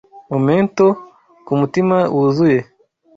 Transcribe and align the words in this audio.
Momento 0.31 0.85
kumutima 1.45 1.97
wuzuye 2.15 2.59